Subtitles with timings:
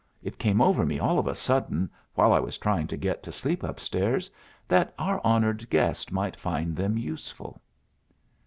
[0.23, 3.31] It came over me all of a sudden, while I was trying to get to
[3.31, 4.31] sleep upstairs,
[4.67, 7.61] that our honored guest might find them useful."